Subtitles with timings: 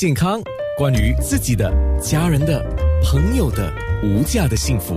[0.00, 0.40] 健康，
[0.78, 2.64] 关于自己的、家人的、
[3.04, 3.70] 朋友的
[4.02, 4.94] 无价的幸福，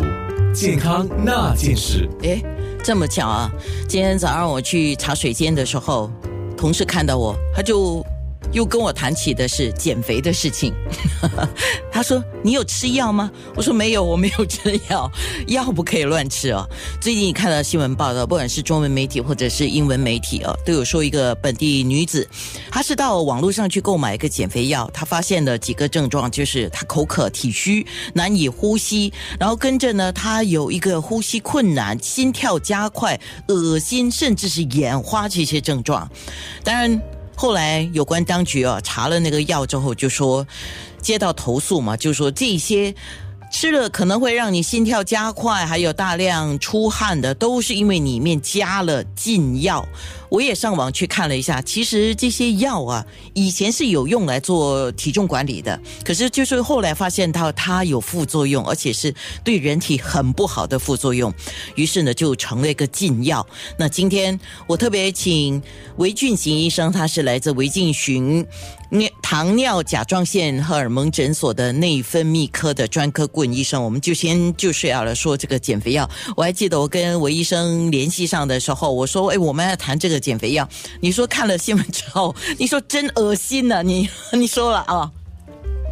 [0.53, 2.07] 健康那件事。
[2.23, 2.41] 哎，
[2.81, 3.51] 这么巧啊！
[3.85, 6.09] 今天早上我去茶水间的时候，
[6.55, 8.02] 同事看到我，他就。
[8.54, 10.73] 又跟我谈起的是减肥的事情，
[11.91, 15.11] 他说：“你有吃药吗？”我说：“没有，我没有吃药，
[15.48, 16.68] 药不可以乱吃哦。”
[17.02, 22.28] 最近看到新闻报道，不管是中文媒体或者是英文媒体哦，都有说一个本地女子，
[22.70, 36.07] 她是到网络上去购买一个减肥药，她发现了几个症状，就是她口渴、体虚、难以呼吸，然后跟着呢，她有一个呼吸困难、心跳加快、恶心，甚至是眼花这些症状。
[36.63, 37.01] 当然。
[37.35, 40.45] 后来有关当局啊查了那个药之后，就说
[41.01, 42.93] 接到投诉嘛，就说这些。
[43.55, 49.88] 吃了可能会让你心跳加快，还有大量出汗的，都是因为里面加了禁药。
[50.33, 53.05] 我也上网去看了一下，其实这些药啊，
[53.35, 61.31] 以前是有用来做体重管理的，可是就是后来发现到它有副作用，而且是对人体很不好的副作用，
[61.75, 63.45] 于是呢就成了一个禁药。
[63.77, 65.61] 那今天我特别请
[65.97, 68.43] 韦俊行医生，他是来自韦进寻。
[68.89, 76.08] 尿糖尿甲状腺荷尔蒙诊所的内分泌科的专科顾问医生，我们就先就是要来说这个减肥药。
[76.38, 80.67] 我还记得我跟韦医生联系上的时候，我说：“哎，我们要谈这个减肥药。”
[81.02, 83.83] 你说看了新闻之后，你说真恶心呢？
[83.83, 85.11] 你 你说了啊？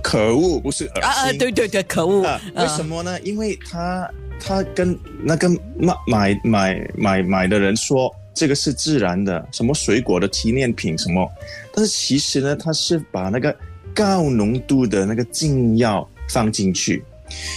[0.02, 1.34] 可恶，不是恶心啊！
[1.34, 2.22] 对对对，可恶！
[2.56, 3.20] 为什么呢？
[3.22, 8.12] 因为他他跟那个买买买买买的人说。
[8.34, 11.30] 这个是自然的，什么水果的提炼品什么，
[11.74, 13.54] 但是其实呢，他是把那个
[13.94, 17.04] 高浓度的那个禁药放进去。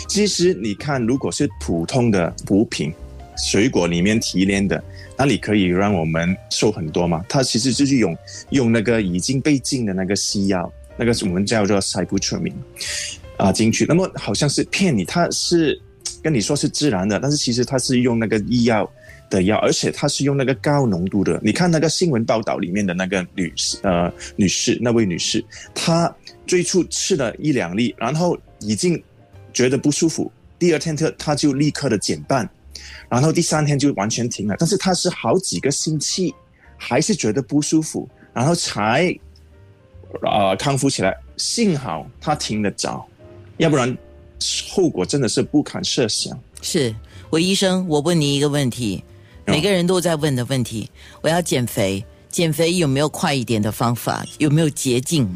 [0.08, 2.92] 其实你看，如果是普通的补品，
[3.46, 4.82] 水果里面提炼的，
[5.16, 7.24] 那你可以让我们瘦很多嘛？
[7.28, 8.16] 它其实就是用
[8.50, 12.56] 用那个已经被禁的那个西药，那个我们叫做 c y b u t r a m i n
[13.36, 13.84] 啊进去。
[13.86, 15.80] 那么好像是骗你，它是
[16.22, 18.90] 跟你说是自然的，但是其实它是用那个医药。
[19.30, 21.40] 的药，而且它是用那个高浓度的。
[21.42, 25.42] 你看那个新闻报道里面的那个女士，呃，女士那位女士，
[25.74, 26.14] 她
[26.46, 29.02] 最初吃了一两粒，然后已经
[29.52, 32.48] 觉得不舒服，第二天她她就立刻的减半，
[33.08, 34.56] 然后第三天就完全停了。
[34.58, 36.34] 但是他是好几个星期
[36.76, 39.16] 还是觉得不舒服，然后才
[40.22, 41.16] 啊康复起来。
[41.36, 43.04] 幸好他停得早，
[43.56, 43.96] 要不然
[44.70, 46.38] 后果真的是不堪设想。
[46.62, 46.94] 是，
[47.30, 49.02] 韦医生，我问你一个问题。
[49.46, 50.88] 每个人都在问的问题：
[51.20, 54.24] 我要减肥，减肥有没有快一点的方法？
[54.38, 55.28] 有没有捷径？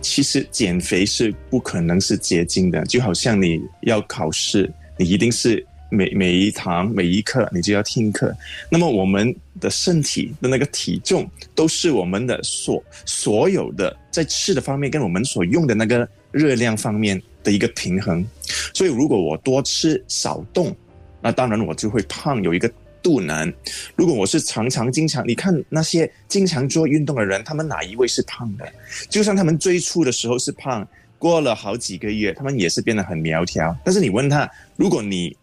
[0.00, 8.34] 其实减肥是不可能是捷径的，就好像你要考试，你一定是每每一堂每一课你就要听课。
[8.70, 18.26] 那么我们的身体的那个体重都是我们的所所有的在吃的方面跟我们所用的那个热量方面的一个平衡。
[18.74, 20.76] 所以如果我多吃少动。
[21.20, 22.70] 那当然，我就会胖，有一个
[23.02, 23.52] 肚腩。
[23.96, 28.64] 如果我是常常经常，你看那些经常做运动的人，他们哪一位是胖的？
[29.08, 30.86] 就算他们最初的时候是胖，
[31.18, 33.76] 过了好几个月，他们也是变得很苗条。
[33.84, 35.36] 但是你问他，如果你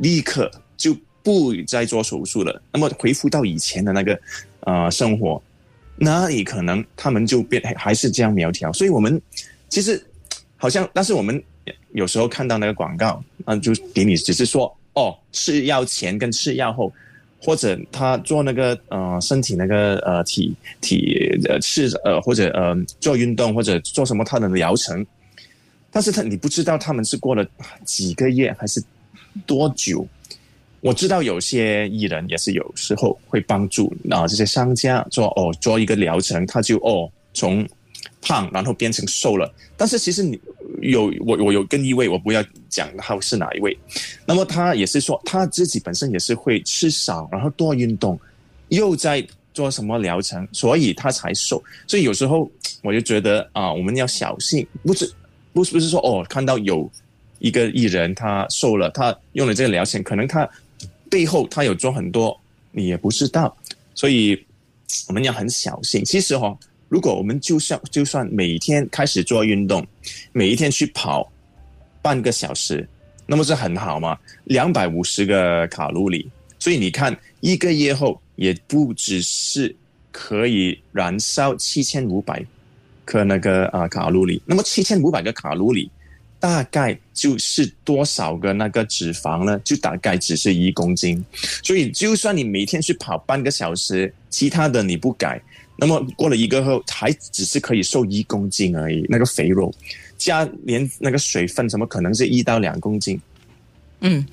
[0.00, 4.20] 立刻就不再做手术了，那么恢复到以前的那个
[4.60, 5.40] 呃生活，
[5.96, 8.72] 那你可能他们就变还是这样苗条。
[8.72, 9.20] 所以我们
[9.68, 10.04] 其实
[10.56, 11.42] 好像，但是我们
[11.92, 14.76] 有时候看到那个广告，那就给你只是说。
[14.92, 16.92] 哦，吃药前跟吃药后，
[17.40, 25.06] 或者他做那个呃身体那个呃体体呃吃呃或者呃做运动或者做什么他的疗程，
[25.92, 27.46] 但是他你不知道他们是过了
[27.84, 28.82] 几个月还是
[29.46, 30.06] 多久。
[30.80, 37.68] 我知道有些艺人也是有时候会帮助啊这些商家做哦做一个疗程，他就哦从
[38.22, 40.38] 胖然后变成瘦了，但是其实你。
[40.82, 43.76] 有我我有跟一位我不要讲他是哪一位，
[44.24, 48.18] 那么他也是说他自己本身也是会吃少，然后多运动，
[48.68, 51.62] 又在做什么疗程，所以他才瘦。
[51.86, 52.50] 所以有时候
[52.82, 55.12] 我就觉得啊，我们要小心，不是
[55.52, 56.90] 不是不是说哦，看到有
[57.40, 60.48] 一个艺人他瘦了，他用了这个疗程，可能他
[61.10, 62.40] 背后他有做很多，
[62.70, 63.56] 你也不知道，
[63.92, 64.40] 所以
[65.08, 66.04] 我们要很小心。
[66.04, 66.56] 其实哈。
[66.90, 69.86] 如果我们就算就算每天开始做运动，
[70.32, 71.30] 每一天去跑
[72.02, 72.84] 半个小时，
[73.26, 74.18] 那么是很好吗？
[74.46, 76.28] 两百五十个卡路里，
[76.58, 79.72] 所以你看一个月后也不只是
[80.10, 82.44] 可以燃烧七千五百
[83.04, 85.88] 克那个啊卡路里，那么七千五百个卡路里
[86.40, 89.60] 大概就是多少个那个脂肪呢？
[89.62, 91.24] 就大概只是一公斤，
[91.62, 95.40] 所以就算你每天去跑半个小时，其他的你不改。
[95.76, 99.72] 那么过了一个后，还只是可以瘦一公斤而已，那个肥肉
[100.18, 103.20] 加连那个水分，怎么可能是一到两公斤？
[104.00, 104.26] 嗯，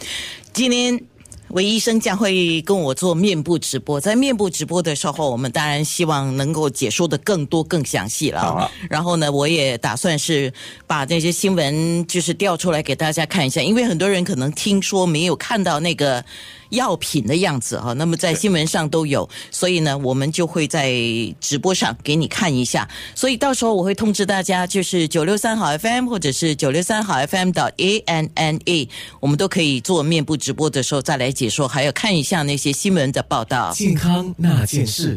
[0.53, 0.99] 今天。
[1.49, 8.69] 韦医生将会跟我做面部直播，在面部直播的时候，我们当然希望能够解说的更多、更详细了。
[8.89, 10.51] 然后呢，我也打算是
[10.85, 16.23] 把那些新闻就是调出来给大家看一下，因为很多人可能听说没有看到那个
[16.71, 20.91] 药品的样子哈，那么在新闻上都有，所以呢，我们就会在
[21.39, 22.85] 直播上给你看一下。
[23.15, 28.89] 所以到时候我会通知大家，就是九六三号 FM 或者是九六三号 FM 到 A N N A，
[29.21, 31.31] 我们都可以做面部直播的时候再来。
[31.37, 33.71] 解说，还要看一下那些新闻的报道。
[33.71, 35.15] 健康那件事。